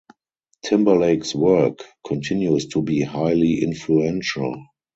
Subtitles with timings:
[0.65, 4.63] Timberlake’s work continues to be highly influential.